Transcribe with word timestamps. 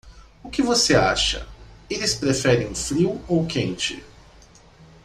O 0.43 0.49
que 0.49 0.63
você 0.63 0.95
acha? 0.95 1.47
eles 1.87 2.15
preferem 2.15 2.73
frio 2.73 3.21
ou 3.27 3.45
quente? 3.45 4.03